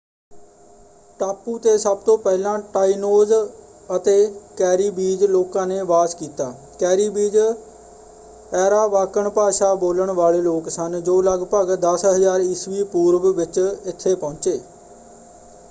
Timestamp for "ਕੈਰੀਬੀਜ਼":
4.57-5.23, 6.79-7.37